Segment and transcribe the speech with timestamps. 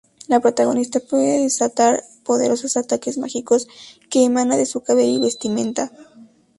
[0.27, 3.67] La protagonista puede desatar poderosos ataques mágicos
[4.09, 5.91] que emana de su cabello y vestimenta.